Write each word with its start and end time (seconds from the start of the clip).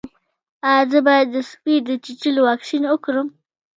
ایا 0.69 0.83
زه 0.91 0.99
باید 1.07 1.27
د 1.31 1.37
سپي 1.49 1.75
د 1.87 1.89
چیچلو 2.05 2.41
واکسین 2.49 2.83
وکړم؟ 2.87 3.27